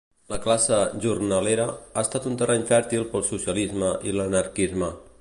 [0.33, 4.95] La classe "jornalera" ha estat un terreny fèrtil pel socialisme i l'anarquisme.